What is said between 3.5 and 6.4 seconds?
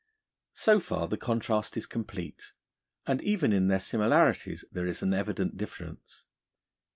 in their similarities there is an evident difference.